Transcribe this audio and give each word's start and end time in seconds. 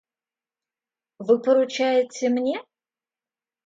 Вы 1.25 1.37
поручаете 1.43 2.29
мне? 2.35 2.57